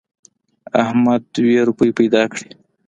[0.83, 2.47] احمد دوه روپۍ پیدا کړې.